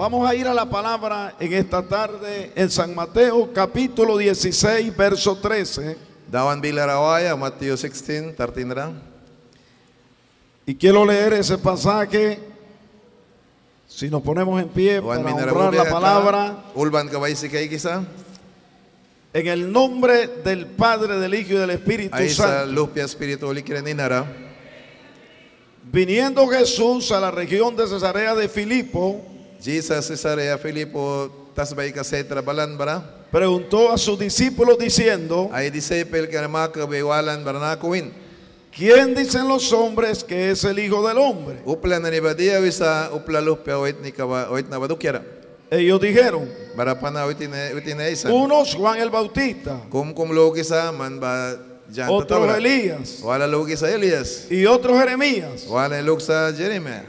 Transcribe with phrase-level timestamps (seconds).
[0.00, 5.36] Vamos a ir a la palabra en esta tarde en San Mateo capítulo 16, verso
[5.36, 5.94] 13.
[6.32, 8.92] Dawan bilarawaya, Matthew 16, 13 ra.
[10.64, 12.38] Y quiero leer ese pasaje.
[13.88, 17.10] Si nos ponemos en pie para honrar la palabra, Ulban
[17.68, 18.02] kisa.
[19.34, 22.90] en el nombre del Padre, del Hijo y del Espíritu Santo.
[25.92, 29.26] Viniendo Jesús a la región de Cesarea de Filipo,
[29.60, 31.30] Jesus Cesarea Filipo
[32.02, 33.02] setra balan bara.
[33.30, 36.28] preguntó a sus discípulos diciendo, Ay disciple
[37.78, 38.12] kuwin.
[38.74, 41.60] ¿quién dicen los hombres que es el Hijo del Hombre?
[41.64, 42.00] Upla
[43.12, 43.76] upla lupia
[44.78, 45.22] badukyara.
[45.70, 48.32] Ellos dijeron, Bara pa na wait na wait na isa.
[48.32, 49.80] unos Juan el Bautista,
[50.64, 51.56] sa man ba
[51.92, 52.56] tatawra.
[52.56, 53.20] Elías
[53.82, 54.46] Elias.
[54.50, 55.66] y otros Jeremías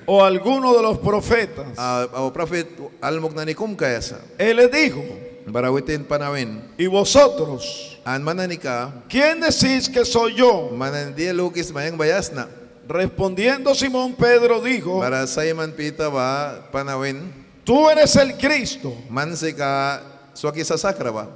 [0.05, 1.67] o alguno de los profetas.
[4.37, 5.03] Él les dijo.
[6.77, 7.99] ¿y vosotros?
[9.09, 10.69] ¿Quién decís que soy yo?
[12.87, 15.25] Respondiendo Simón Pedro dijo, Para
[15.75, 16.09] pita
[17.63, 19.35] tú eres el Cristo, man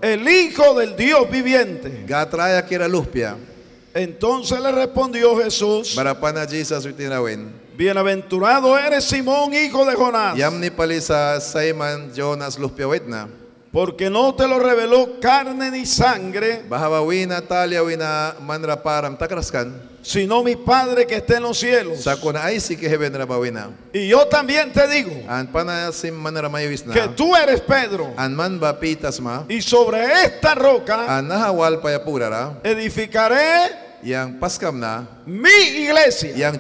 [0.01, 2.05] el Hijo del Dios viviente.
[2.07, 3.35] Gatraya kira luspia.
[3.93, 5.95] Entonces le respondió Jesús,
[7.77, 10.37] bienaventurado eres Simón, hijo de Jonás,
[13.75, 16.63] Porque no te lo reveló carne ni sangre,
[17.03, 17.41] wina
[19.17, 19.89] takraskan.
[20.01, 22.07] sino mi Padre que está en los cielos.
[23.91, 25.11] Y yo también te digo
[26.93, 28.13] que tú eres Pedro,
[29.49, 31.21] y sobre esta roca
[32.63, 33.71] edificaré
[35.25, 36.53] mi iglesia.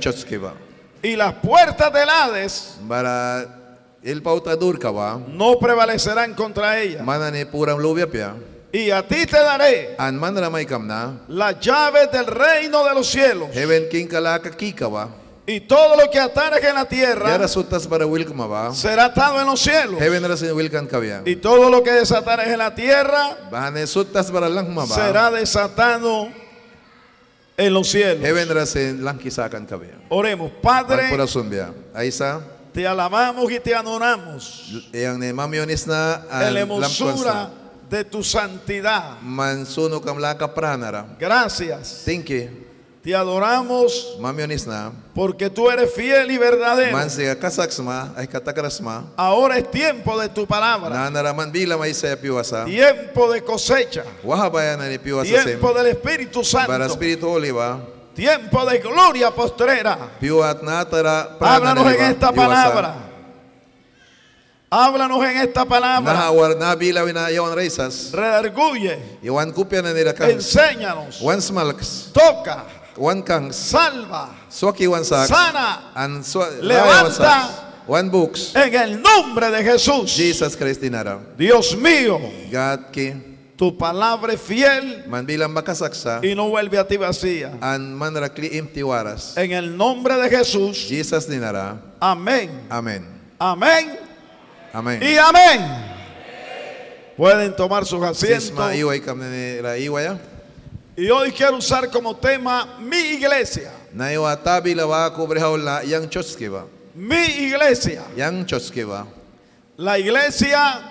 [1.01, 2.75] Y las puertas del Hades
[5.27, 7.01] no prevalecerán contra ella.
[8.71, 9.95] Y a ti te daré
[11.27, 13.49] las llaves del reino de los cielos.
[13.53, 15.09] Heaven king kalaka kika ba.
[15.47, 17.27] Y todo lo que atares en la tierra
[18.75, 19.99] será atado en los cielos.
[21.25, 23.37] Y todo lo que desatares en la tierra
[24.95, 26.27] será desatado
[27.57, 28.23] en los cielos.
[30.09, 31.09] Oremos, Padre.
[32.75, 35.33] Te alabamos y te adoramos Yang
[35.87, 37.49] na la hermosura
[37.89, 39.21] de tu santidad.
[39.21, 40.01] Mansuno
[40.53, 41.05] pranara.
[41.17, 42.03] Gracias.
[42.03, 42.49] Thank you.
[43.01, 44.91] Te adoramos na.
[45.13, 46.91] porque tú eres fiel y verdadero.
[46.91, 49.05] Man siya kasaksma ay katakrasma.
[49.15, 51.09] Ahora es tiempo de tu palabra.
[52.19, 52.65] Piwasa.
[52.65, 54.03] Tiempo de cosecha.
[54.23, 55.43] Wahabaya na ni piwasa sim.
[55.45, 56.85] Tiempo del Espíritu Para Santo.
[56.85, 57.94] Espiritu Oliva.
[58.15, 59.97] Tiempo de gloria postrera.
[61.39, 62.95] Háblanos en esta palabra.
[64.69, 66.27] Háblanos en esta palabra.
[68.13, 69.19] Redarguye.
[70.31, 71.21] Enséñanos.
[72.13, 72.63] Toca.
[73.53, 74.29] Salva.
[75.27, 75.91] Sana.
[76.61, 77.49] Levanta.
[77.87, 78.55] Wan books.
[78.55, 80.11] En el nombre de Jesús.
[80.15, 80.81] Jesus Christ.
[81.37, 82.19] Dios mío.
[82.49, 83.34] God.
[83.57, 86.19] Tu palabra es fiel Man bilang makasaksa.
[86.21, 87.51] y no vuelve a ti vacía.
[87.95, 88.49] Man rakli.
[89.37, 90.85] En el nombre de Jesús.
[90.89, 91.79] Jesus dinara.
[91.99, 92.49] Amén.
[92.69, 93.07] Amen.
[93.39, 93.97] Amén.
[94.73, 95.01] Amen.
[95.01, 95.61] Y amén.
[97.15, 98.75] Pueden tomar sus asientos.
[100.97, 103.71] Y hoy quiero usar como tema mi iglesia.
[106.93, 108.03] Mi iglesia.
[109.77, 110.81] La iglesia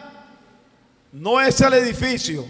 [1.13, 2.44] no es el edificio.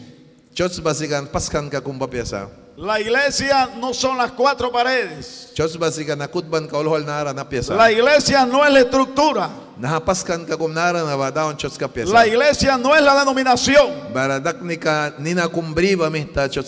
[2.76, 5.50] La iglesia no son las cuatro paredes.
[7.76, 9.50] La iglesia no es la estructura.
[12.12, 13.90] La iglesia no es la denominación.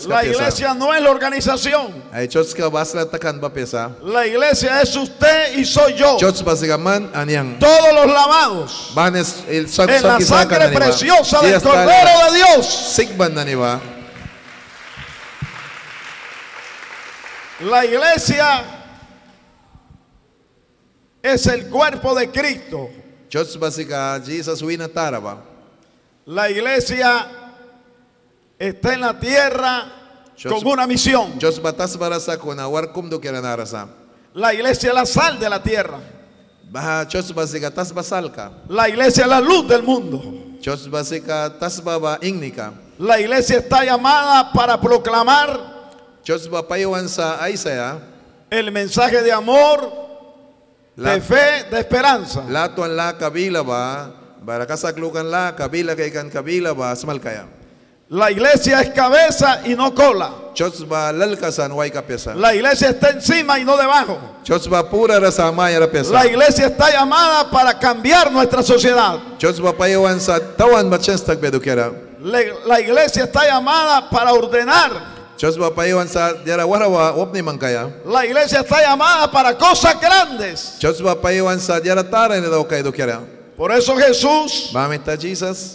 [0.09, 2.03] La iglesia no es la organización.
[4.03, 6.17] La iglesia es usted y soy yo.
[7.59, 8.91] Todos los lavados
[9.87, 12.93] en la sangre preciosa del Cordero de Dios.
[17.61, 18.76] La iglesia
[21.33, 22.89] es el cuerpo de Cristo.
[23.29, 25.43] Church basika Jesus wina taraba.
[26.25, 27.27] La iglesia
[28.57, 29.85] está en la tierra
[30.43, 31.39] con una misión.
[31.61, 32.37] Batas barasa.
[34.33, 35.99] La iglesia es la sal de la tierra.
[36.71, 37.93] Tas
[38.35, 38.51] ka.
[38.69, 40.21] La iglesia es la luz del mundo.
[41.59, 42.73] Tas baba ingnika.
[42.99, 45.77] La iglesia está llamada para proclamar
[48.49, 50.06] el mensaje de amor,
[50.97, 52.43] de fe, de esperanza.
[52.49, 54.11] latuan la kabila ba.
[54.41, 57.45] Bara kasaklukan la kabila kay kan kabila ba smal kaya.
[58.09, 60.31] La iglesia es cabeza y no cola.
[62.35, 64.17] La iglesia está encima y no debajo.
[66.11, 69.19] La iglesia está llamada para cambiar nuestra sociedad.
[72.63, 75.16] La iglesia está llamada para ordenar.
[77.15, 77.41] Wapni.
[78.05, 80.77] La iglesia está llamada para cosas grandes.
[83.55, 84.69] Por eso Jesús,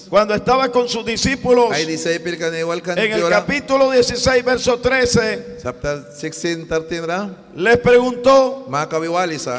[0.09, 1.69] cuando estaba con sus discípulos
[2.97, 7.29] en el capítulo 16, verso 13, Chapter 16, 13 ra.
[7.57, 8.67] les preguntó.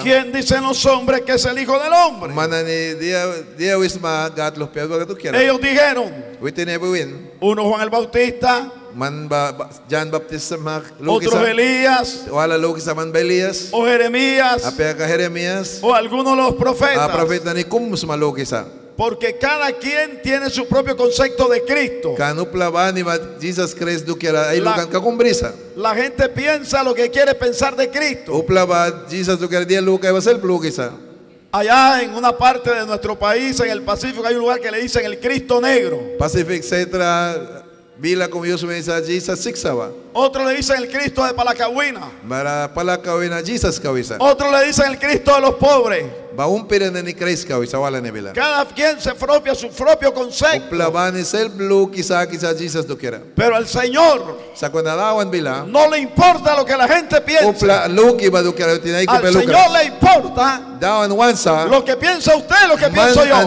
[0.04, 2.34] ¿quién dicen los hombres que es el Hijo del Hombre?
[5.42, 6.14] Ellos dijeron,
[7.42, 11.52] uno Juan el Bautista, Man ba John Baptist sa mga otros lukisa.
[11.52, 13.70] Elías, Wala lukisa man Belias.
[13.72, 15.80] o Jeremías, Apia ka Jeremias.
[15.82, 17.10] o algunos de los Ah, profetas.
[17.10, 18.66] prophet ni kum sa malukisa.
[18.96, 22.14] Porque cada quien tiene su propio concepto de Cristo.
[22.16, 22.36] La-.
[25.76, 28.46] La gente piensa lo que quiere pensar de Cristo.
[31.52, 34.82] Allá en una parte de nuestro país, en el Pacífico, hay un lugar que le
[34.82, 36.00] dicen el Cristo negro.
[36.18, 37.63] Pacific Cetra
[38.04, 39.88] bila Yus may sa Jesus siksawa.
[40.14, 42.12] Otro le dicen el Cristo de Palacahuina.
[42.28, 44.18] Para pala kawin na Jesus kawisa.
[44.20, 46.04] Otro le dicen el Cristo de los pobres.
[46.36, 48.34] Baumpira na ni Christ kawisa wala ni bila.
[48.34, 50.68] Cada quien se propia su propio concepto.
[50.68, 53.22] Upla ba ni self lu kisa kisa Jesus du kira.
[53.38, 55.64] Pero al Señor Sa kunalawan bila.
[55.66, 57.48] no le importa lo que la gente piensa.
[57.48, 61.68] Upla luki ba du kira tinay ko Al Señor le importa Dawan wansa.
[61.70, 63.38] lo que piensa usted, lo que pienso yo.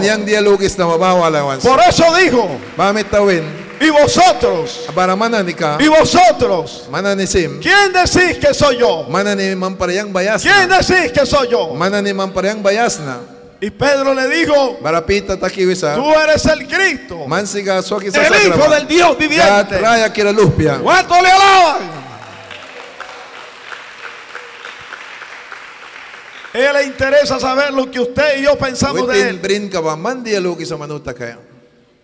[1.60, 3.65] Por eso dijo, Bamit tawin.
[3.80, 4.86] Y vosotros,
[5.80, 6.84] y vosotros.
[7.60, 9.04] ¿quién decís que soy yo?
[10.42, 11.74] ¿Quién decís que soy yo?
[13.60, 14.78] Y Pedro le dijo,
[15.96, 17.24] tú eres el Cristo,
[18.26, 19.80] el Hijo del Dios viviente.
[20.82, 22.06] ¿Cuánto le alaban?
[26.52, 29.40] Él le interesa saber lo que usted y yo pensamos de él.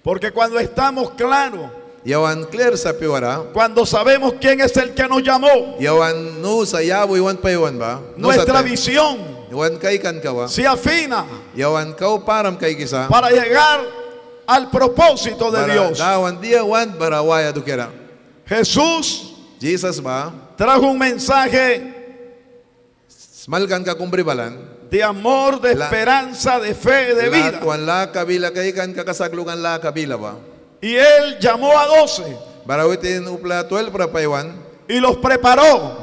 [0.02, 1.70] Porque cuando estamos claros,
[2.04, 3.44] Yawan clear sa piwara.
[3.54, 7.78] cuando sabemos quién es el que nos llamó, Yawan no sa yabo iwan pa iwan
[7.78, 8.00] ba?
[8.16, 10.48] No sa nuestra visión Yawan kay kan ka ba?
[10.50, 11.22] se afina
[11.54, 13.06] Yawan kau param kay kisa.
[13.06, 13.86] para llegar
[14.50, 15.98] al propósito de Para Dios.
[15.98, 17.86] dawan dia wan para waya du kira.
[18.50, 20.34] Jesús Jesus ba?
[20.58, 21.94] trajo un mensaje
[23.42, 24.58] Smalkan ka kumbribalan.
[24.92, 27.60] De amor, de esperanza, de fe, de vida.
[30.82, 32.22] Y él llamó a doce
[32.66, 34.52] Para witin upla 12 para paiwan.
[34.88, 36.00] y los preparó,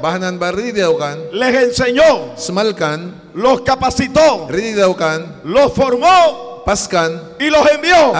[1.32, 3.30] les enseñó, Smalkan.
[3.34, 4.48] los capacitó,
[5.44, 7.22] los formó Paskan.
[7.38, 8.12] y los envió.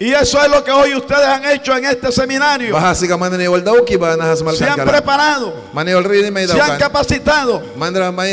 [0.00, 2.76] Y eso es lo que hoy ustedes han hecho en este seminario.
[4.56, 5.54] Se han preparado,
[6.48, 7.62] se han capacitado.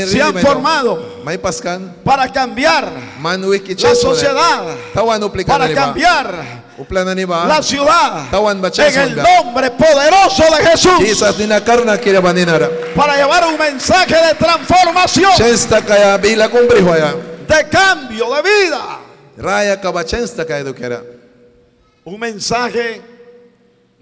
[0.08, 1.22] Se han formado.
[2.04, 2.92] Para cambiar
[3.78, 4.64] la sociedad,
[5.46, 6.34] para cambiar
[7.48, 8.26] la ciudad
[8.78, 10.94] en el nombre poderoso de Jesús.
[12.96, 15.32] Para llevar un mensaje de transformación,
[17.48, 19.00] de cambio de vida.
[19.38, 19.80] Raya
[22.04, 23.02] Un mensaje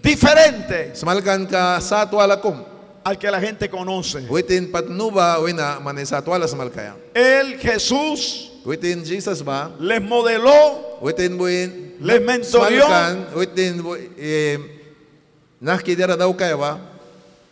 [0.02, 0.92] diferente
[1.46, 1.80] ka
[3.04, 4.20] al que la gente conoce.
[4.28, 5.78] Witin patnuba wina.
[7.14, 9.70] Él, Jesús, Witin Jesus ba?
[9.78, 12.20] les modeló, Witin buin les
[13.34, 14.58] witin bu- eh
[16.54, 16.78] ba?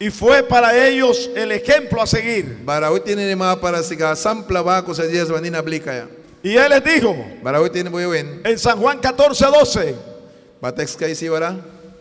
[0.00, 2.64] y fue para ellos el ejemplo a seguir.
[2.64, 4.62] Para siga sampla.
[6.42, 7.16] Y Él les dijo
[8.44, 9.94] en San Juan 14, 12,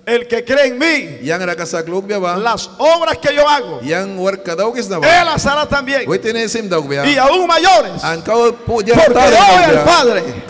[0.06, 1.20] el que cree en mí,
[2.42, 3.82] las obras que yo hago,
[5.06, 6.04] Él las hará también.
[7.12, 8.02] Y aún mayores.
[8.96, 9.38] Porque yo
[9.68, 9.84] biya.
[9.86, 10.44] Padre,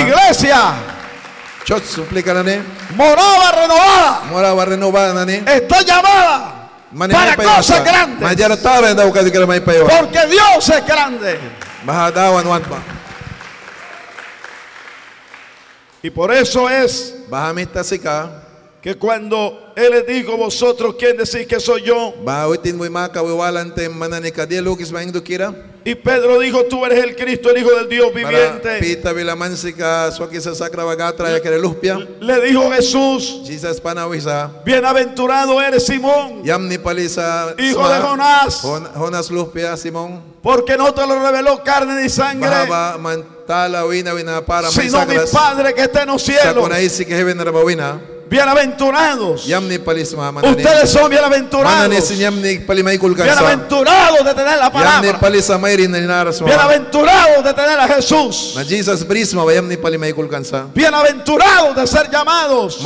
[0.00, 0.74] iglesia,
[2.96, 5.12] morada renovada, Mora ba renovada
[5.46, 6.70] está llamada
[7.16, 8.20] para cosas sa- grandes.
[9.98, 11.38] Porque Dios es grande.
[11.84, 12.78] Mahadawan wan pa.
[16.02, 17.14] Y por eso es
[18.82, 22.12] que cuando Él les dijo, vosotros, ¿quién decís que soy yo?
[25.84, 28.80] Y Pedro dijo, tú eres el Cristo, el Hijo del Dios viviente.
[32.20, 33.42] Le dijo Jesús,
[34.64, 36.42] bienaventurado eres Simón,
[37.58, 38.60] hijo de Jonás,
[40.42, 42.48] porque no te lo reveló carne ni sangre,
[44.70, 45.14] Sino mi.
[45.32, 46.64] Padre que está en los cielos.
[48.30, 49.46] Bienaventurados.
[50.62, 51.74] Ustedes son bienaventurados.
[53.26, 55.18] Bienaventurados de tener la palabra.
[56.46, 58.54] Bienaventurados de tener a Jesús.
[60.74, 62.80] Bienaventurados de ser llamados.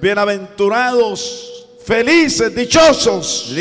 [0.00, 1.51] Bienaventurados,
[1.84, 3.52] felices, dichosos,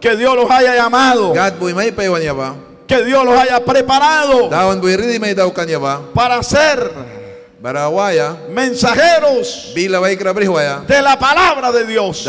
[0.00, 1.32] que Dios los haya llamado,
[2.86, 4.48] que Dios los haya preparado
[6.14, 6.90] para ser
[8.50, 12.24] mensajeros de la palabra de Dios.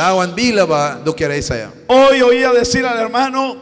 [1.87, 3.61] Hoy oía decir al hermano,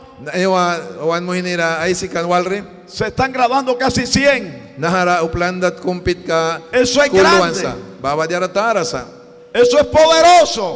[2.09, 2.63] kanwalri.
[2.87, 4.75] se están graduando casi 100.
[4.77, 7.67] Nahara uplandat kumpit ka Eso es grande.
[9.53, 10.75] Eso es poderoso.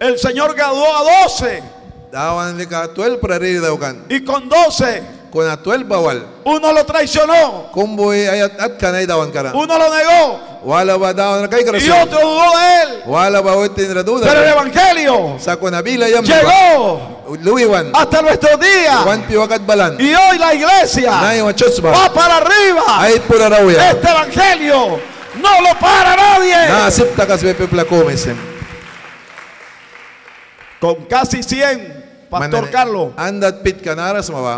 [0.00, 1.62] El Señor graduó a 12
[2.10, 4.04] Dawan ni ka 12 para riri daw kan.
[4.08, 6.26] y con 12 Kuna 12 bawal.
[6.44, 7.70] uno lo traicionó,
[9.54, 10.38] uno lo negó.
[11.78, 13.02] Y otro dudó de él.
[14.28, 15.36] Pero el Evangelio
[16.34, 17.00] llegó
[17.94, 18.94] hasta nuestros días
[19.98, 21.12] y hoy la iglesia
[21.94, 22.82] va para arriba.
[23.90, 25.00] Este Evangelio
[25.42, 26.56] no lo para nadie.
[26.68, 28.36] Na asipta kas bepe plakomisen.
[30.80, 34.56] Con casi 100, Pastor Carlos, Andat pit kanaras ma ba?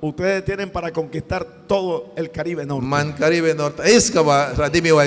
[0.00, 2.84] ustedes tienen para conquistar todo el Caribe Norte.
[2.86, 3.82] Man Caribe Norte.
[4.24, 5.04] Ba radimi wa?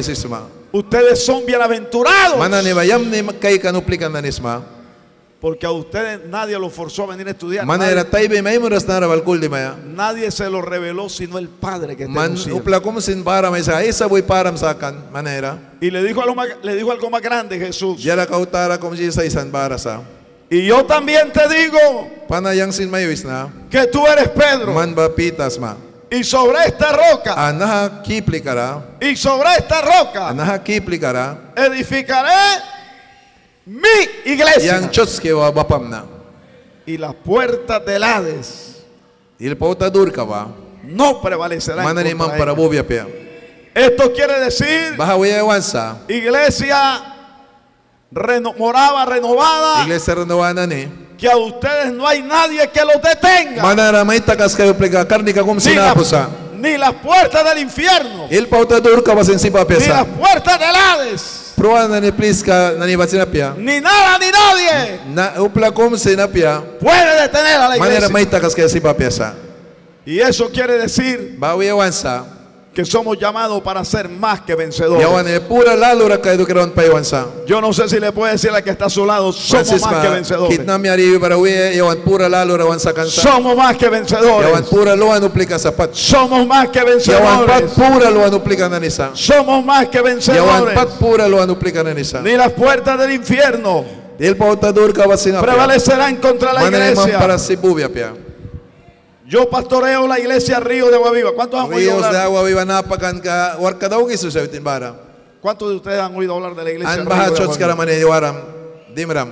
[0.72, 4.77] Ustedes son bienaventurados Mana ni ba yam ni kay kanuplikan na nisma?
[5.40, 7.66] Porque a ustedes nadie los forzó a venir a estudiar.
[7.86, 7.96] Nadie,
[9.96, 12.64] nadie se lo reveló sino el Padre que está en.
[15.80, 18.02] Y le dijo, algo más, le dijo algo más grande Jesús.
[20.50, 22.10] Y yo también te digo
[23.70, 24.74] que tú eres Pedro.
[26.10, 27.36] Y sobre esta roca,
[29.02, 30.30] y sobre esta roca,
[31.56, 32.32] edificaré
[33.68, 34.90] mi iglesia.
[36.86, 38.78] Y las puertas del Hades
[39.40, 40.48] Il pauta dur ka ba?
[40.84, 41.84] no prevalecerán.
[41.86, 42.84] Contra para ella.
[42.88, 43.08] pia.
[43.76, 45.98] Esto quiere decir Bahawiya wansa.
[46.08, 47.14] iglesia
[48.12, 50.88] reno- morada, renovada, Iglesia renowana ni.
[51.18, 53.62] que a ustedes no hay nadie que los detenga.
[53.62, 56.30] Manara may takas kayo plika karni ka kum ni, la- sinapusa.
[56.56, 59.54] ni las puertas del infierno, Il pauta dur ka basin si ni
[59.88, 61.47] las puertas del Hades,
[62.44, 63.56] Ka nanibat sinapya.
[63.58, 65.34] ni nada ni nadie Na
[66.80, 68.10] puede detener a la Manera iglesia.
[68.54, 69.34] kayo si papesa.
[70.06, 71.36] Y eso quiere decir.
[72.78, 75.02] Que somos llamados para ser más que vencedores.
[77.48, 79.66] Yo no sé si le puede decir a la que está a su lado, somos
[79.68, 80.60] Francis más que vencedores.
[82.94, 83.20] kansa.
[83.20, 84.46] Somos más que vencedores.
[85.98, 87.72] Somos más que vencedores.
[89.16, 90.76] Somos más que vencedores.
[92.22, 93.86] Ni las puertas del infierno
[95.42, 96.62] prevalecerán contra la
[96.94, 97.18] iglesia.
[99.28, 101.32] Yo pastoreo la iglesia Río de Agua Viva.
[101.36, 102.22] ¿Cuántos han oído Ríos de hablar?
[102.24, 104.96] agua viva napakan ka warka daw gisu sa bitin bara.
[105.42, 108.44] ¿Cuántos de ustedes han oído hablar de la iglesia Río de Agua Viva?
[108.96, 109.30] Dimram.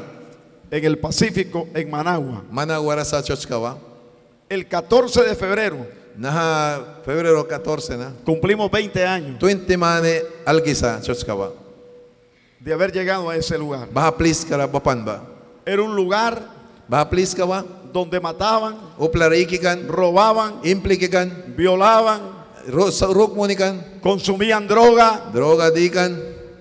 [0.69, 2.43] En el Pacífico, en Managua.
[2.51, 3.77] Mana wara sa church kawa.
[4.49, 5.87] El 14 de febrero
[6.17, 8.13] Naha Febrero 14 na.
[8.23, 11.51] cumplimos 20 años 20 mane algisa church kawa.
[12.59, 13.87] de haber llegado a ese lugar.
[13.91, 15.23] Baha please kara bapan ba.
[15.65, 16.41] Era un lugar
[16.87, 17.65] Baha please kawa.
[17.95, 19.87] Donde mataban, Upla reikikan.
[19.87, 21.31] robaban, Implikikan.
[21.55, 22.19] violaban,
[22.67, 24.01] Rukmunikan.
[24.03, 26.11] consumían droga, Droga dikan.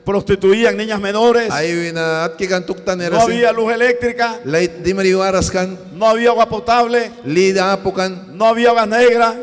[0.05, 5.51] prostituían niñas menores, Ayo na at kikan tuktan no había luz eléctrica, Light di mariwaras
[5.51, 5.75] kan.
[5.97, 8.37] no había agua potable, Lida apukan.
[8.37, 9.35] no había gas negra,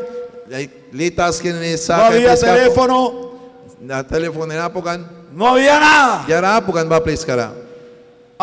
[0.94, 3.32] Litas kin ni no sa había teléfono,
[3.82, 5.02] Na telepon na apukan.
[5.34, 6.24] no había nada.
[6.30, 7.52] Yara apukan ba please kara.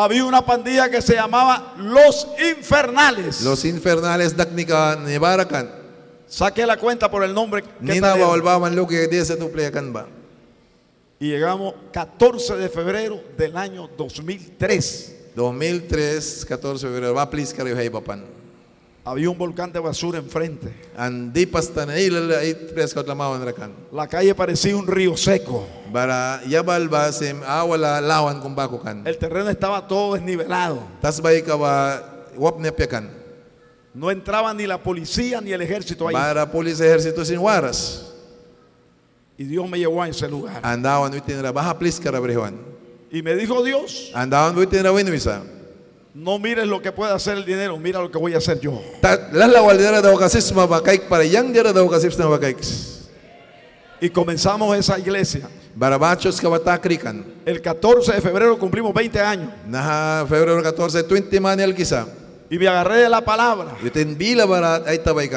[0.00, 3.40] Había una pandilla que se llamaba Los Infernales.
[3.40, 5.69] Los infernales daknika ni barakan.
[6.28, 7.69] Saqué la cuenta por el nombre que.
[11.19, 15.17] Y llegamos 14 de febrero del año 2003.
[15.35, 17.52] 2003, 14 de febrero, va please.
[19.09, 20.71] Había un volcán de basura enfrente.
[23.91, 25.67] La calle parecía un río seco.
[29.07, 30.83] El terreno estaba todo desnivelado.
[33.95, 36.15] No entraba ni la policía ni el ejército ahí.
[36.15, 38.12] Para pulis ejercito sin waras.
[39.38, 40.61] Y Dios me llevó a ese lugar.
[42.11, 42.57] Rabrihuan.
[43.11, 44.12] Y me dijo Dios,
[44.93, 45.45] winwisa.
[46.19, 48.83] No mires lo que puede hacer el dinero, mira lo que voy a hacer yo.
[54.01, 55.49] Y comenzamos esa iglesia.
[57.45, 59.53] El 14 de febrero cumplimos 20 años.
[60.29, 62.09] Febrero 14, 20 manel kisa.
[62.51, 63.77] Y me agarré de la palabra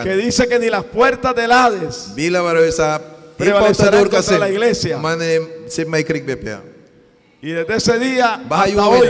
[0.04, 3.00] que dice que ni las puertas del Hades Bila bara sa
[3.38, 4.98] Prevalecerá ipausadur contra la iglesia.
[7.42, 9.10] Y desde ese día hasta hoy.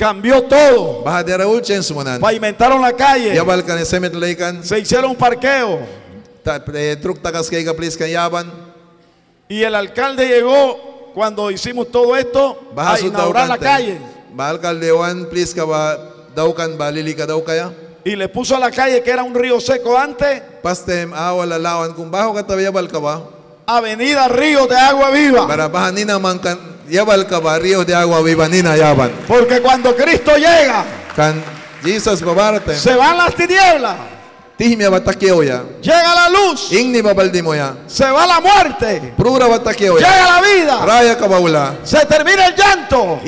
[0.00, 1.02] Cambió todo.
[1.02, 2.22] Baha dira ulchens mo nan.
[2.22, 3.34] Pavimentaron la calle.
[3.34, 4.64] Yabal kan semet laikan.
[4.64, 5.80] Se hicieron un parqueo.
[6.72, 8.50] Eh, truk takas kay ka please kan yaban.
[9.46, 14.00] Y el alcalde llegó cuando hicimos todo esto a inaugurar la calle.
[17.44, 17.70] Ka?
[18.02, 21.12] Y le puso a la calle que era un río seco antes, Pastem
[21.94, 22.10] kung?
[23.66, 25.46] Avenida Río de Agua Viva.
[25.46, 25.68] Para
[27.26, 29.10] ka ba rio de agua viva nina yaban.
[29.26, 30.84] Porque cuando Cristo llega,
[31.16, 31.42] Kan
[31.82, 32.76] Jesus babarate.
[32.76, 33.96] se van las tinieblas,
[35.80, 36.68] llega la luz,
[37.86, 39.12] se va la muerte,
[40.00, 41.16] llega la vida, Raya
[41.82, 43.20] se termina el llanto,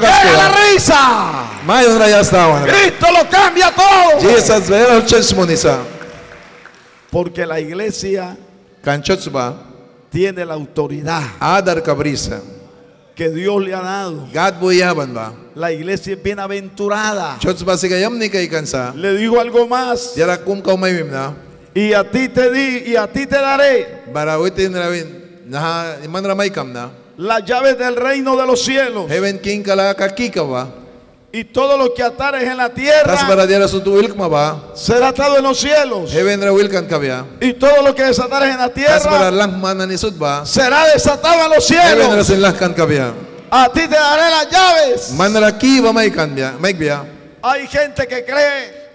[0.00, 1.44] llega la risa.
[2.72, 4.20] Cristo lo cambia todo.
[7.10, 8.36] Porque la iglesia
[10.10, 11.22] tiene la autoridad.
[11.40, 12.40] Adar ka brisa.
[13.14, 14.28] Que Dios le ha dado.
[15.54, 17.38] La iglesia es bienaventurada.
[18.94, 20.14] Le digo algo más.
[21.74, 23.86] Y a ti te di y a ti te daré
[27.16, 29.06] las llaves del reino de los cielos.
[31.32, 33.14] Y todo lo que atares en la tierra
[34.74, 36.10] será atado en los cielos.
[37.40, 38.98] Y todo lo que desatares en la tierra
[40.44, 42.08] será desatado en los cielos.
[43.52, 45.10] A ti te daré las llaves.
[47.42, 48.90] Hay gente que cree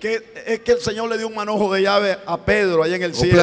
[0.00, 3.02] que es que el Señor le dio un manojo de llave a Pedro allá en
[3.02, 3.36] el cielo.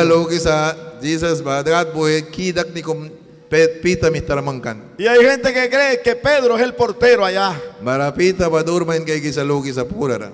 [3.50, 4.82] Pita mistaramangkan.
[4.98, 7.54] Y hay gente que cree que Pedro es el portero allá.
[7.82, 10.32] Marapita ba durmain kay kisa lukis sa purara.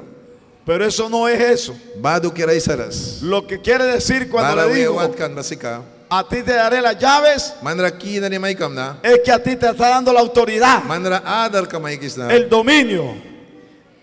[0.66, 1.76] Pero eso no es eso.
[2.00, 3.20] Badu kiray saras.
[3.22, 5.82] Lo que quiere decir cuando le digo, wewat kan basika.
[6.10, 9.00] a ti te daré las llaves, Manara ki na ni may kam na.
[9.02, 12.32] es que a ti te está dando la autoridad, Manara adar ka may kis na.
[12.32, 13.16] el dominio,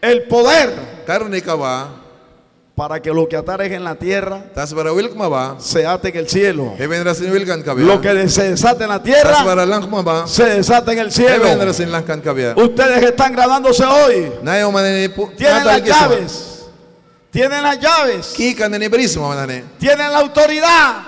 [0.02, 0.70] el poder,
[1.06, 1.88] Karne ka ba?
[2.80, 4.40] Para que lo que atares en la tierra
[5.60, 6.74] se ate en el cielo.
[7.84, 9.44] Lo que se desate en la tierra
[10.26, 11.44] se desata en el cielo.
[12.56, 14.32] Ustedes están graduándose hoy.
[15.36, 16.32] Tienen las llaves,
[17.30, 18.32] tienen las llaves,
[19.78, 21.04] tienen la autoridad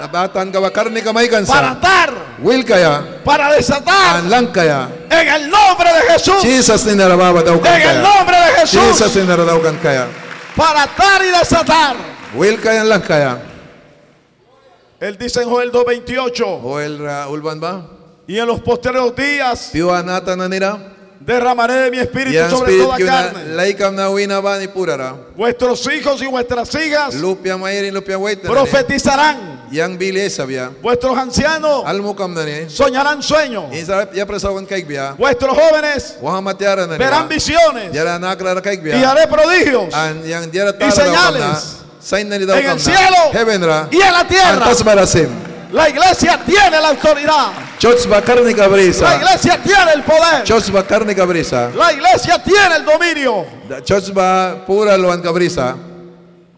[1.48, 2.12] para atar,
[3.24, 4.22] para desatar.
[5.10, 6.44] En el nombre de Jesús.
[7.70, 8.80] En el nombre de Jesús.
[10.56, 11.96] Para atar y desatar.
[12.34, 13.38] Will kaya lang kaya.
[15.00, 16.60] Él dice en Joel 2.28.
[16.62, 17.86] Oel ra ulban ba?
[18.26, 19.70] Y en los posteriores días
[21.20, 23.44] derramaré de mi espíritu sobre toda carne.
[25.36, 28.50] Vuestros hijos y vuestras hijas ni.
[28.54, 29.51] profetizarán.
[29.72, 29.98] Yang.
[30.82, 31.84] Vuestros ancianos
[32.68, 33.74] soñarán sueños.
[33.74, 35.14] Isa ya presawan kay biya.
[35.18, 36.18] Vuestros jóvenes
[36.98, 37.90] verán visiones.
[37.92, 43.30] Yara Y haré prodigios An yang diara Y tara señales en el cielo
[43.90, 44.66] y en la tierra.
[45.72, 47.52] La iglesia tiene la autoridad.
[47.80, 50.44] La iglesia tiene el poder.
[51.74, 53.46] La iglesia tiene el dominio.
[54.66, 54.96] Pura.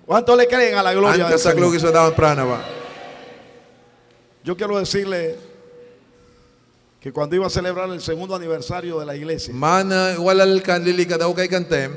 [0.07, 1.55] ¿Cuánto le creen a la gloria An del Señor?
[1.55, 2.61] kasaklugis wa dawan prana ba.
[4.45, 5.37] Yo quiero decirle
[7.01, 11.07] que cuando iba a celebrar el segundo aniversario de la iglesia, Mana walal kan lili
[11.07, 11.97] ka daw kay kantem.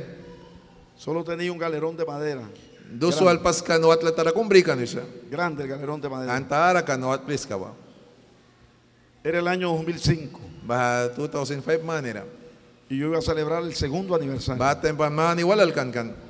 [0.96, 2.48] solo tenía un galerón de madera.
[2.90, 5.04] Duso al pas kanuat latara kumbrikan isa.
[5.30, 6.34] Grande el galerón de madera.
[6.36, 6.96] Antara ka
[7.58, 7.74] ba.
[9.24, 12.24] Era el año 2005 Baha 2005 manira.
[12.90, 14.60] y yo iba a celebrar el segundo aniversario.
[14.64, 16.27] Baten pa mani walal kan kan.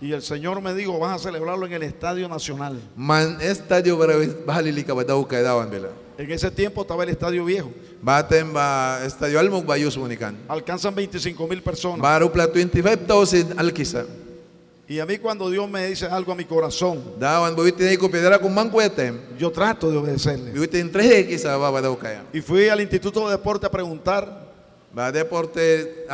[0.00, 2.78] Y el Señor me dijo, vas a celebrarlo en el Estadio Nacional.
[2.96, 5.88] Man estadio bara bahalili ka ba daw kay dawan bela.
[6.18, 7.70] En ese tiempo estaba el Estadio Viejo.
[8.02, 10.36] Baten ba estadio almog ba yus munikan.
[10.48, 12.00] Alcanzan 25 mil personas.
[12.00, 14.04] Baru pla 25,000 alkisa.
[14.88, 19.18] Y a mí cuando Dios me dice algo a mi corazón, mangkwetem.
[19.36, 20.52] yo trato de obedecerle.
[22.32, 24.46] Y fui al Instituto de Deporte a preguntar
[25.12, 26.06] deporte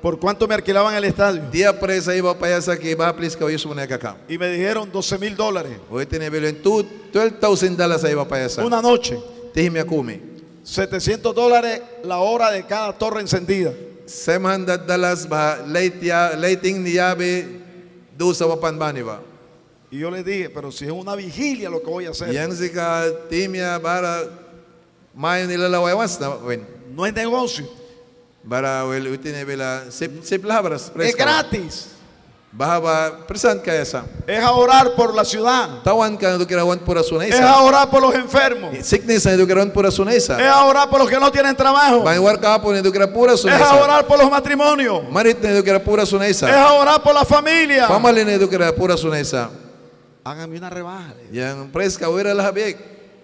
[0.00, 1.42] por cuánto me alquilaban el estadio.
[1.50, 4.16] Dia presa iba pa sa ki ba please ka yus munika ka.
[4.28, 5.72] Y me dijeron 12 mil dólares.
[5.90, 8.64] Buwit tinay bilin 12,000 dollars sa iba pa sa.
[8.64, 9.18] Una noche.
[9.52, 10.20] Tihmi akumi.
[10.62, 13.72] 700 dólares la hora de cada torre encendida.
[14.06, 17.46] 700 dollars ba late ya lighting ni yabe
[18.16, 19.20] do sa wapan ba ni ba.
[19.90, 22.30] Y yo les dije, pero si es una vigilia lo que voy a hacer.
[22.30, 24.28] Yang sika timya bara
[25.14, 25.48] mayo
[25.96, 26.66] was na win.
[26.94, 27.66] No es negocio.
[28.42, 31.98] Bara utine bela sip sip labras Es gratis.
[32.50, 34.04] Bahaba present kaya sa.
[34.26, 35.82] Es a orar por la ciudad.
[35.84, 38.74] Tawan ka dukirawan pura Es a orar por los enfermos.
[38.82, 40.38] Sickness na dukirawan pura Es sunaysa.
[40.40, 42.02] a orar por los que no tienen trabajo.
[42.02, 45.10] Bangwar ka po na dukira pura Es a orar por los matrimonios.
[45.10, 46.48] Marit na dukira pura Es sunaysa.
[46.48, 47.86] a orar por la familia.
[47.86, 49.50] Pamali na dukira pura sunaysa.
[50.24, 51.12] Háganme una rebaja.
[51.30, 52.78] Yang pres ka wira lahabik.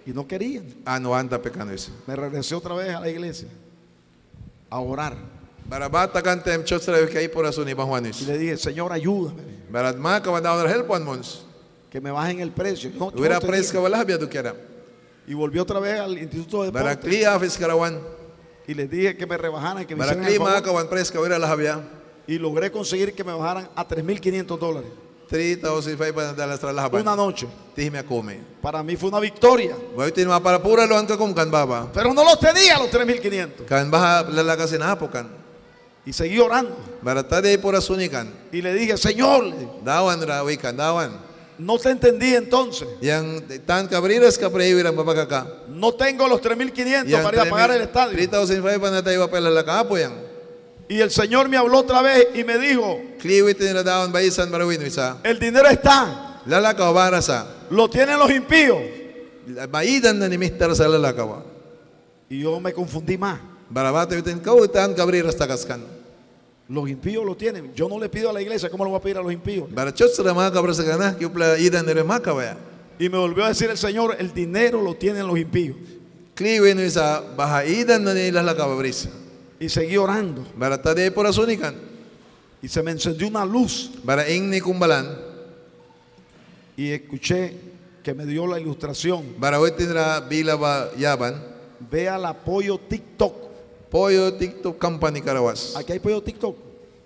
[0.05, 0.65] Y no querían.
[0.85, 1.89] Ano anta pekano isa.
[2.05, 3.47] Me regresé otra vez a la iglesia
[4.69, 5.15] a orar.
[5.67, 8.21] Bara bata kan tem ra kay pura suni Y bahwanis.
[8.27, 9.41] le dije, Señor, ayúdame.
[9.69, 11.43] Bara ma ka wanda na help one mons.
[11.89, 12.91] Que me bajen el precio.
[12.93, 13.83] No, yo Wira no pres ka tenía.
[13.83, 14.53] wala habya dukira.
[15.27, 17.09] y volví otra vez al Instituto de Bara Deporte.
[17.09, 17.99] kli office karawan.
[18.67, 20.87] Y les dije que me rebajaran, que me Bara hicieran el kli ma ka wan
[20.87, 21.81] pres ka wira lahabya.
[22.27, 24.89] Y logré conseguir que me bajaran a 3.500 dólares.
[25.27, 27.01] 3,500 dollars tra lahaban.
[27.01, 27.47] Una noche.
[28.61, 29.75] Para mí fue una victoria.
[30.41, 31.89] Para pura loan ka kung kan baba.
[31.93, 33.65] Pero no los tenía los 3.500.
[33.65, 35.29] Kan baha lalakasin hapo kan.
[36.05, 36.77] Y seguí orando.
[37.01, 38.31] Barata de pura sunikan.
[38.51, 39.51] Y le dije, Señor,
[39.83, 40.21] Dawan
[40.75, 41.19] dawan.
[41.57, 42.87] no te entendí entonces.
[43.65, 43.89] Tan.
[45.69, 48.15] No tengo los 3.500 Yang para ir a pagar el estadio.
[48.15, 50.24] 3,500 na tayo pa lalakapo yang.
[50.87, 52.99] Y el Señor me habló otra vez y me dijo,
[55.23, 56.41] el dinero está,
[57.71, 58.77] lo tienen los impíos.
[62.29, 63.39] Y yo me confundí más.
[66.67, 67.73] Los impíos lo tienen.
[67.75, 69.67] Yo no le pido a la iglesia, ¿cómo lo voy a pedir a los impíos?
[72.99, 75.77] Y me volvió a decir el Señor, el dinero lo tienen los impíos.
[79.65, 80.45] Y seguí orando.
[82.61, 83.89] Y se me encendió una luz.
[84.03, 85.17] Bara ing ni kumbalan.
[86.77, 87.55] Y escuché
[88.03, 89.23] que me dio la ilustración.
[89.39, 91.41] Bara witin ra bila ba yaban.
[91.89, 93.33] Vea el apoyo TikTok.
[93.89, 95.75] Poyo TikTok company karawas.
[95.75, 96.55] Aquí hay pollo TikTok.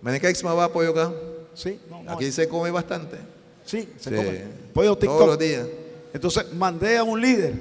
[0.02, 1.13] Manikaix mawa poyo ka.
[1.54, 2.12] Sí, no, no.
[2.12, 3.17] Aquí se come bastante.
[3.63, 4.15] Sí, se Sí.
[4.17, 4.43] come.
[4.74, 5.39] Pollo Todos los TikTok.
[5.39, 5.67] días.
[6.13, 7.54] Entonces mandé a un líder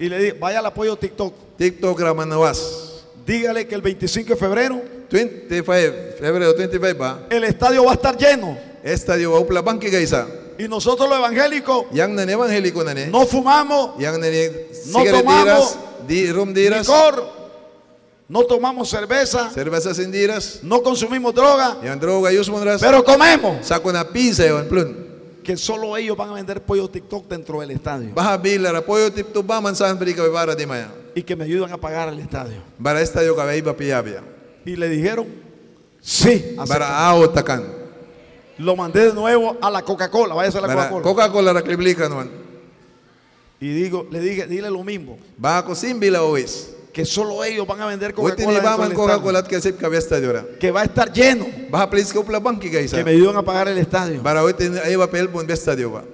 [0.00, 1.32] y le dije, vaya al apoyo TikTok.
[1.56, 2.89] TikTok ra manawas.
[3.30, 5.64] Dígale que el 25 de febrero 25,
[6.18, 7.26] febrero 25 ba.
[7.30, 8.58] el estadio va a estar lleno.
[8.82, 10.26] Estadio wa upla banki gaisa.
[10.58, 14.18] Y nosotros los evangélicos Yang evangélico no fumamos Yang
[14.86, 15.78] No tomamos diras.
[16.08, 16.88] Di rum diras.
[16.88, 17.24] licor,
[18.26, 20.58] no tomamos cerveza, Cerveza sin diras.
[20.64, 22.00] no consumimos droga, Yang
[22.80, 23.64] pero comemos.
[23.64, 25.06] Sako na pizza yon plun.
[25.44, 29.12] Que solo ellos van a vender pollo TikTok dentro del estadio Baha bila ra poyo
[29.12, 30.14] tip to ba man saan beri
[31.14, 32.62] y que me ayudan a pagar el estadio.
[32.78, 34.22] Bara estadio ka iba piyabya.
[34.64, 35.26] Y le dijeron,
[36.00, 36.56] sí.
[36.68, 37.64] Bara ao takan.
[38.58, 41.02] Lo mandé de nuevo a la Coca-Cola, vaya a la Coca-Cola.
[41.02, 42.30] Coca-Cola ra kliblika noan.
[43.58, 45.18] Y digo, le dije, dile lo mismo,
[45.66, 46.74] ko sim bila always.
[46.92, 48.60] Que solo ellos van a vender Coca-Cola
[50.32, 50.44] ra.
[50.58, 51.46] Que va a estar lleno,
[52.98, 54.20] que me ayudan a pagar el estadio.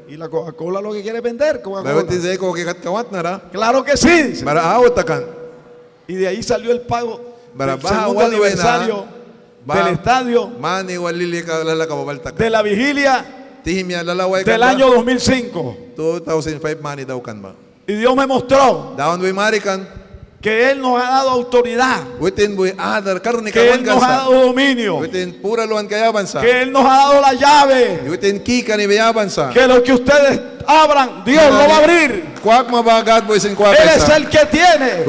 [0.08, 1.92] Y la Coca-Cola lo que quiere es vender Coca-Cola.
[3.22, 3.42] ra.
[3.50, 4.22] Claro que sí.
[4.22, 4.44] dice.
[4.94, 5.24] Takan.
[6.08, 9.04] Y de ahí salió el pago del segundo aniversario
[9.66, 10.52] del estadio
[12.36, 13.24] de la vigilia
[14.44, 15.76] del año 2005.
[15.96, 17.54] 2005 mani daw kan ba.
[17.88, 18.94] Y Dios me mostró.
[20.40, 22.03] Que Él nos ha dado autoridad,
[23.53, 25.01] que Él nos ha dado dominio,
[26.42, 28.01] que Él nos ha dado la llave,
[29.53, 32.25] que lo que ustedes abran, Dios lo va a abrir.
[32.42, 32.68] Kwak
[33.83, 35.05] Él es el que tiene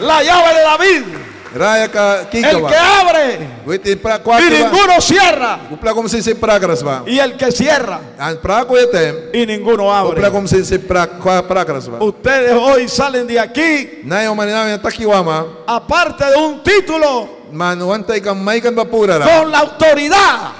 [0.00, 1.02] la llave de David.
[1.54, 1.90] Raya
[2.48, 3.48] El que abre
[4.40, 5.60] y ninguno cierra.
[7.06, 8.00] Y el que cierra.
[8.78, 9.16] Yetem.
[9.34, 10.14] y ninguno abre.
[12.00, 14.00] Ustedes hoy salen de aquí,
[15.66, 17.42] aparte de un título,
[19.18, 19.26] ra.
[19.40, 20.52] con la autoridad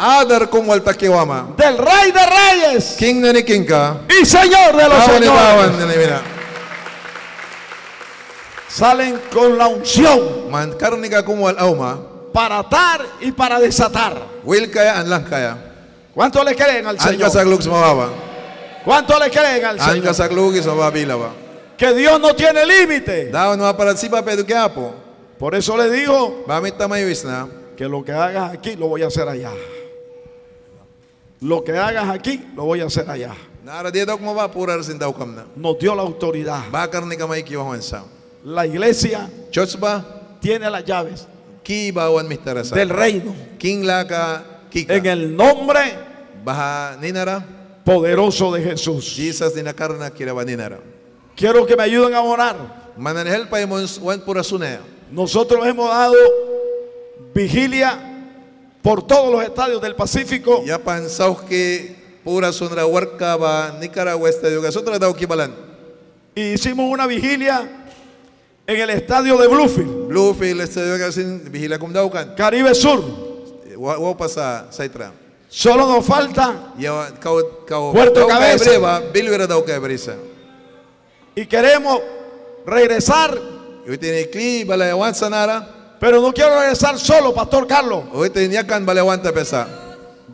[1.57, 2.97] del Rey de Reyes.
[4.21, 5.31] Y Señor de los señores.
[8.73, 10.75] Salen con la unción Man
[11.59, 11.99] auma.
[12.33, 14.17] para atar y para desatar.
[14.45, 15.59] Will kaya an lang kaya.
[16.15, 17.31] ¿Cuánto le creen al Señor?
[18.83, 20.15] ¿Cuánto le creen al Señor?
[21.77, 23.31] Que Dios no tiene límite.
[25.39, 26.45] Por eso le digo
[27.77, 29.51] que lo que hagas aquí lo voy a hacer allá.
[31.43, 33.35] Lo que hagas aquí lo voy a hacer allá.
[35.57, 36.63] Nos dio la autoridad.
[38.45, 39.31] La iglesia
[40.41, 41.29] tiene las llaves
[41.65, 43.35] del reino.
[43.61, 45.81] En el nombre
[47.85, 49.15] poderoso de Jesús.
[49.15, 49.53] Jesus.
[51.37, 52.57] Quiero que me ayuden a orar.
[55.11, 56.15] Nosotros hemos dado
[57.35, 57.99] vigilia
[58.83, 62.51] por todos los estadios del Pacífico Yapan sauh ki pura
[63.39, 64.73] ba Nicaragua yuga.
[64.73, 65.73] Sotra daw kibalan.
[66.35, 67.82] y hicimos una vigilia
[68.67, 72.35] en el estadio de Bluefield, Bluefield yuga sin vigila daw kan.
[72.37, 73.03] Caribe Sur.
[73.77, 75.13] Wa wa pa sa saitra.
[75.49, 78.65] Solo nos falta Ya kau kau Puerto kau kay Cabeza.
[78.65, 80.15] breva, bilwera daw kay brisa.
[81.35, 82.01] y queremos
[82.67, 83.37] regresar,
[83.89, 85.97] Hoy tiene kli balayawan sanara.
[85.99, 88.05] pero no quiero regresar solo, Pastor Carlos.
[88.13, 89.67] Hoy tiene yakan balayawan ta pesa.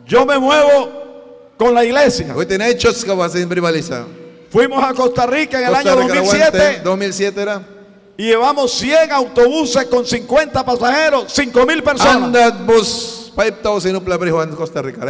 [0.05, 2.33] Yo me muevo con la iglesia.
[2.35, 4.05] Hoy tiene hechos ka ba sin bribalisa.
[4.51, 7.78] Fuimos a Costa Rica en el Costa año Rica 2007 2007 era.
[8.19, 12.23] Y llevamos 100 autobuses con 50 pasajeros, 5 mil personas.
[12.23, 15.07] Andat bus 5,000 upla brihuan Costa Rica.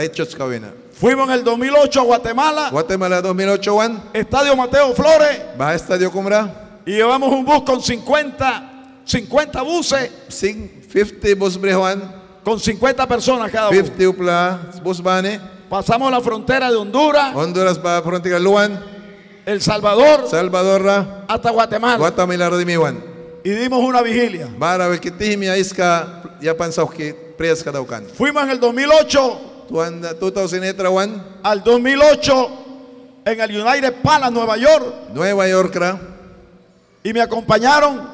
[0.94, 4.04] Fuimos en el 2008 a Guatemala, Guatemala 2008 wan.
[4.14, 6.82] Estadio Mateo Flores, Baja estadio kumra.
[6.86, 12.16] y llevamos un bus con 50, 50 buses Sing 50 bus brihuan.
[12.44, 13.76] con 50 personas cada uno.
[13.76, 15.42] 50 upla bus bane.
[15.68, 18.99] Pasamos la frontera de Honduras, Honduras ba frontier luan.
[19.50, 21.26] El Salvador, Salvador ra.
[21.28, 21.98] hasta Guatemala.
[21.98, 23.04] Guatemala radimiwan.
[23.44, 24.48] Y dimos una vigilia.
[24.92, 26.56] Wikitihim ya
[27.88, 28.06] kan.
[28.06, 31.24] Fuimos en el 2008 Tuan 2008 wan.
[31.42, 32.50] al 2008
[33.26, 34.86] en el United Palace, Nueva York,
[35.16, 36.00] Nueva York ra.
[37.04, 38.08] y me acompañaron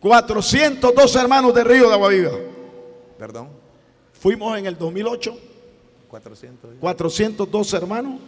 [0.00, 2.32] 402 hermanos de Río de Aguaviva.
[3.16, 3.50] Perdón.
[4.12, 5.38] Fuimos en el 2008,
[6.08, 6.70] 400.
[6.80, 8.18] 402 hermanos.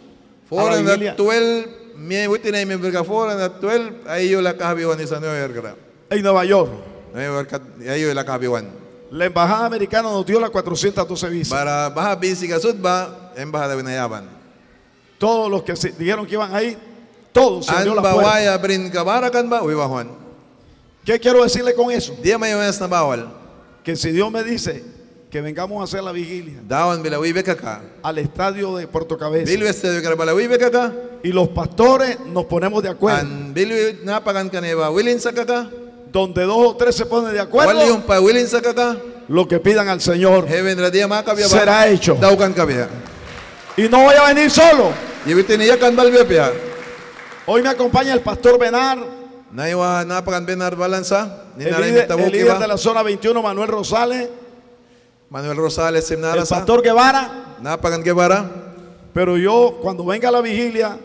[0.49, 1.67] Vigilia na 12
[1.99, 5.75] mi witin ay member ka foran na 12 ayo la kahabiwan sa New York
[6.09, 6.71] en Nueva York.
[7.13, 8.65] New York at- ayo la kahabiwan.
[9.11, 11.49] La embajada americana nos dio las 412 visas.
[11.53, 14.25] Para baha busy ka sud ba embahada winayaban.
[15.17, 16.77] Todos los que se dijeron que iban ahí,
[17.33, 18.15] todos se An la puerta.
[18.15, 20.09] bawaya brin ka barakan ba wiwahon.
[21.03, 22.15] ¿Qué quiero decirle con eso?
[22.39, 23.27] May mas na bawal.
[23.83, 24.83] Que si Dios me dice
[25.29, 26.59] que vengamos a hacer la vigilia.
[26.67, 27.03] Dawan
[28.01, 29.51] al estadio de Puerto Cabeza.
[31.23, 33.27] Y los pastores nos ponemos de acuerdo,
[36.11, 38.01] donde dos o tres se ponen de acuerdo,
[39.27, 40.47] lo que pidan al Señor
[41.47, 42.17] será hecho.
[43.77, 44.91] Y no voy a venir solo.
[47.45, 48.97] Hoy me acompaña el pastor Benar,
[51.57, 54.27] el líder, el líder de la zona 21, Manuel Rosales,
[55.29, 57.57] Manuel Rosales el pastor Guevara.
[57.61, 58.49] Napakan Guevara.
[59.13, 60.97] Pero yo, cuando venga la vigilia,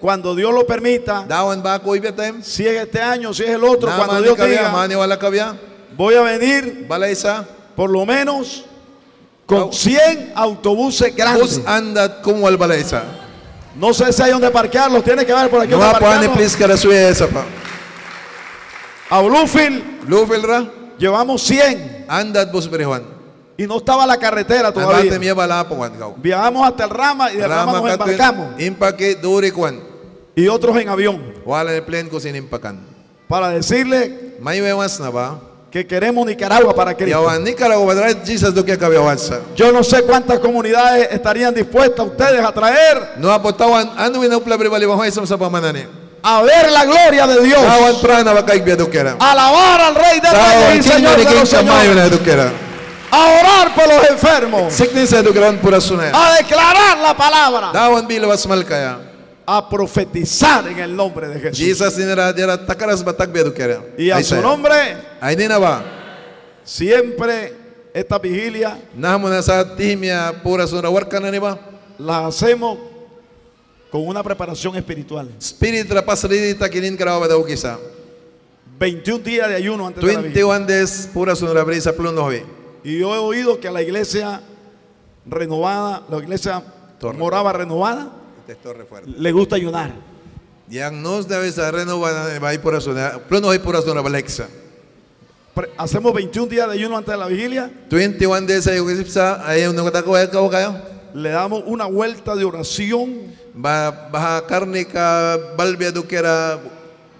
[0.00, 1.26] cuando Dios lo permita,
[2.42, 4.72] si es este año, si es el otro, cuando Dios diga,
[5.96, 6.88] voy a venir
[7.76, 8.64] por lo menos
[9.46, 11.60] con 100 autobuses grandes.
[13.76, 16.28] No sé si hay donde parquearlos, tiene que ver por aquí No donde po ani
[21.02, 23.02] llevamos 100 Andat bus berihwan.
[23.56, 25.18] y no estaba la carretera todavía.
[26.16, 28.46] Viajamos hasta el Rama y del Rama nos embarcamos.
[30.34, 31.34] Y otros en avión.
[33.28, 34.36] Para decirle
[35.70, 37.20] que queremos Nicaragua para Cristo.
[39.56, 43.14] Yo no sé cuántas comunidades estarían dispuestas ustedes a traer.
[43.18, 43.28] No
[44.18, 46.01] winaupla bribali ba hoy sa pamanani.
[46.22, 47.60] A ver la gloria de Dios,
[49.20, 52.10] alabar al Rey de Reyes y Señor de los Señores,
[53.10, 54.72] a orar por los enfermos,
[56.14, 57.72] a declarar la palabra.
[59.44, 61.58] A profetizar en el nombre de Jesús.
[63.98, 64.96] Y a su nombre,
[66.64, 67.52] siempre
[67.92, 68.78] esta vigilia
[71.98, 72.78] la hacemos
[73.92, 75.28] con una preparación espiritual.
[75.38, 77.78] Spirit ra pasridi takinin karawa daw kisa.
[78.80, 80.20] 21 días de ayuno antes de la.
[80.22, 82.42] 21 days pura sunra brisa pluno hoy.
[82.82, 84.40] Y yo he oído que a la iglesia
[85.26, 86.62] renovada, la iglesia
[86.98, 87.18] Torre.
[87.18, 88.10] moraba renovada,
[89.18, 89.92] le gusta ayunar.
[90.68, 93.20] Yang nos debe sa renovada vai pura sunra.
[93.28, 94.48] Pluno hoy pura baleksa.
[95.54, 99.70] Pre- Hacemos 21 días de ayuno antes de la vigilia, 21 days ay kusipsa ay
[99.70, 100.74] no katako ay kaw kayo.
[101.12, 106.58] le damos una vuelta de oración baha karni ka balbia do kera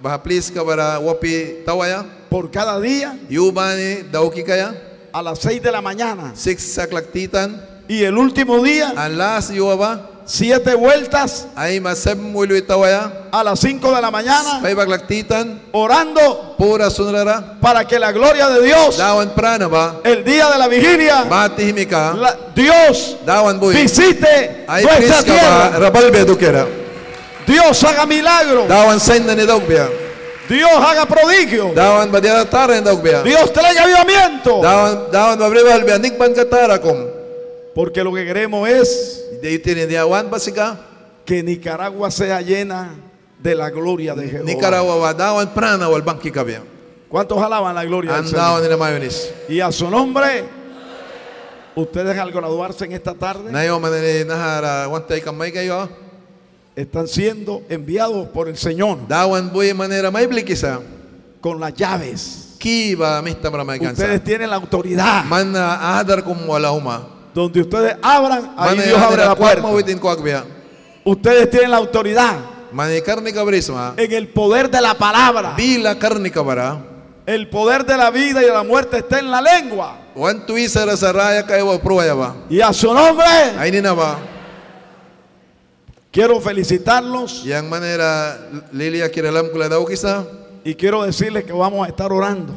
[0.03, 2.05] baha please ka bara wapi tawaya.
[2.31, 4.73] por cada día Yubani daw ki kaya.
[5.13, 6.33] a las 6 de la mañana.
[6.35, 7.61] Six saklak titan.
[7.89, 9.77] Y el último día, Ang last yuwa
[10.25, 11.47] siete vueltas
[12.15, 12.55] mulu
[13.33, 14.61] a las 5 de la mañana,
[15.73, 17.59] orando Pura sunrara.
[17.61, 19.33] para que la gloria de Dios, Dawan
[20.05, 21.25] el día de la vigilia,
[22.55, 25.93] Dios Dawan visite Ay nuestra tierra.
[27.47, 28.67] Dios haga milagro.
[28.67, 29.89] Dawan ni.
[30.49, 31.73] Dios haga prodigio.
[31.75, 32.11] Dawan
[32.49, 32.85] taren.
[33.25, 34.61] Dios traiga avivamiento.
[34.61, 35.39] Dawan dawan.
[37.75, 40.93] Porque lo que queremos es Di tinin diawan basika.
[41.25, 42.95] que Nicaragua sea llena
[43.39, 44.45] de la gloria de Jehová.
[44.45, 46.63] Nicaragua ba dawan prana wal banki kabia.
[47.09, 48.63] ¿Cuántos alaban la gloria del Señor?
[48.63, 49.33] nila mayonis.
[49.49, 50.45] Y a su nombre,
[51.75, 53.51] ustedes al graduarse en esta tarde
[56.75, 58.99] están siendo enviados por el Señor
[61.41, 62.57] con las llaves.
[62.59, 65.25] Ustedes tienen la autoridad.
[67.35, 69.63] Donde ustedes abran, ahí Dios abre la puerta.
[71.05, 72.37] Ustedes tienen la autoridad
[73.99, 75.55] en el poder de la palabra.
[77.27, 79.97] El poder de la vida y de la muerte está en la lengua.
[82.51, 83.25] Y a su nombre.
[86.11, 87.43] Quiero felicitarlos.
[90.65, 92.53] Y quiero decirles que vamos a estar orando.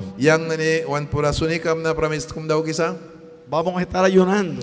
[3.47, 4.62] Vamos a estar ayunando.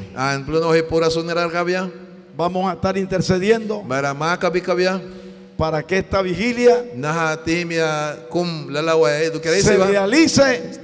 [1.51, 1.90] Kabia.
[2.37, 3.83] Vamos a estar intercediendo
[5.57, 6.85] para que esta vigilia
[9.40, 10.81] kira se realice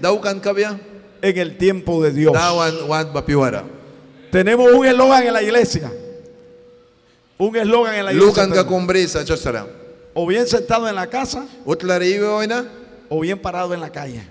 [1.23, 2.33] en el tiempo de Dios.
[4.31, 5.91] Tenemos un eslogan en la iglesia.
[7.39, 8.45] Un eslogan en la iglesia.
[8.55, 9.67] Tenemos.
[10.15, 11.47] O bien sentado en la casa
[13.09, 14.23] o bien parado en la calle.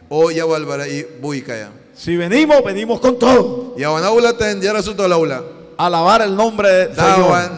[0.65, 1.71] bara i buhi kaya.
[1.97, 3.75] Si venimos, venimos con todo.
[3.77, 5.43] Yawan aula ten jara su laula.
[5.77, 7.17] Alabar el nombre del Señor.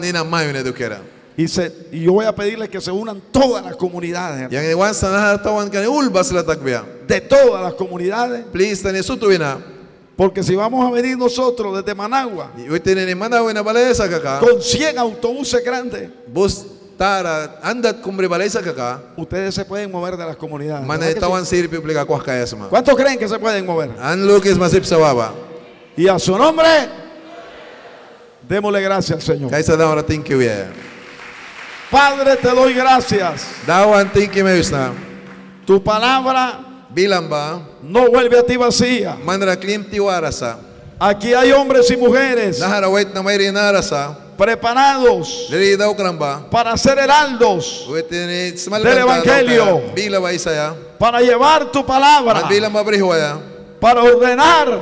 [1.36, 4.50] Y, se- y yo voy a pedirles que se unan todas las comunidades.
[7.06, 8.44] De todas las comunidades.
[10.16, 12.50] Porque si vamos a venir nosotros desde Managua
[14.40, 16.66] con 100 autobuses grandes, Bus
[17.00, 19.00] tara andat kumbre balesa kaka.
[19.16, 20.86] ustedes se pueden mover de las comunidades.
[20.86, 21.20] Mana ¿verdad que sí?
[21.20, 22.68] tawan sir publika kwa kaya sama.
[22.68, 23.90] ¿Cuántos creen que se pueden mover?
[23.98, 25.32] An lukis masip sa baba.
[25.96, 26.68] Y a su nombre,
[28.46, 29.50] démosle gracias al Señor.
[29.50, 30.40] Kaisa dawan thank you.
[31.90, 33.46] Padre, te doy gracias.
[33.66, 34.92] Dawan thank you mayusna.
[35.66, 39.16] Tu palabra Bilang ba no vuelve a ti vacía.
[39.24, 40.58] manra klim tiwarasa.
[40.98, 44.18] Aquí hay hombres y mujeres Nahara wait na may rinarasa.
[44.40, 45.50] Preparados
[46.50, 49.82] para ser heraldos, Del Evangelio.
[50.98, 52.48] Para llevar tu palabra,
[53.78, 54.80] para ordenar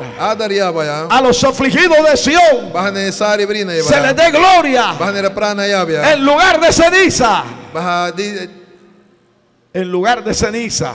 [1.10, 2.40] a los afligidos de ya
[3.82, 4.96] Se les dé gloria
[6.12, 7.42] en lugar de ceniza.
[9.72, 10.94] En lugar de ceniza,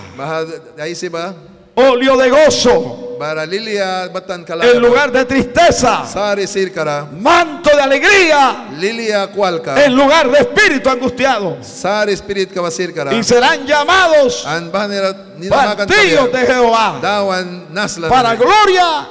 [0.80, 1.34] ay si ba.
[1.76, 3.00] Óleo de gozo.
[4.64, 6.04] En lugar de tristeza,
[7.22, 8.68] manto de alegría.
[9.86, 11.58] En lugar de espíritu angustiado.
[13.14, 14.46] Y serán llamados
[15.50, 17.00] partidos de Jehová
[18.10, 19.08] para gloria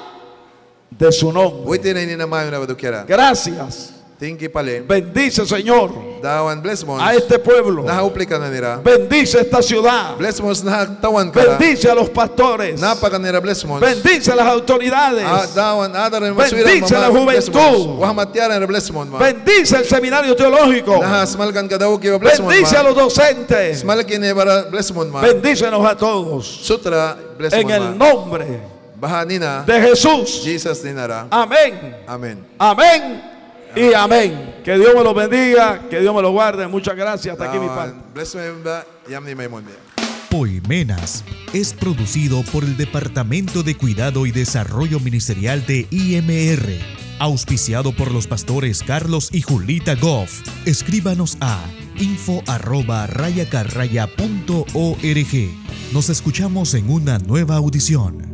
[0.91, 1.63] de su nombre.
[3.09, 3.93] Gracias.
[4.87, 5.91] Bendice, Señor,
[7.01, 7.83] a este pueblo.
[8.85, 10.17] Bendice esta ciudad.
[11.59, 12.81] Bendice a los pastores.
[13.81, 15.25] Bendice a las autoridades.
[15.27, 15.45] Ah,
[16.65, 17.09] Bendice la
[17.53, 17.99] juventud.
[19.19, 21.01] Bendice el seminario teológico.
[22.53, 23.85] Bendice a los docentes.
[25.23, 26.47] Bendícenos a todos.
[27.53, 28.61] En el nombre
[29.67, 30.45] de Jesús.
[31.31, 31.97] Amén.
[32.07, 32.47] Amen.
[32.59, 33.32] Amén.
[33.77, 34.61] Y amén.
[34.65, 36.67] Que Dios me los bendiga, que Dios me los guarde.
[36.67, 37.33] Muchas gracias.
[37.33, 37.97] Hasta aquí mi parte.
[39.21, 39.65] May mon
[40.31, 46.79] Poimenas es producido por el Departamento de Cuidado y Desarrollo Ministerial de IMR,
[47.19, 50.41] auspiciado por los pastores Carlos y Julita Goff.
[50.65, 51.63] Escríbanos a
[51.99, 55.51] info arroba rayacarraya.org.
[55.93, 58.32] Nos escuchamos en una nueva audición.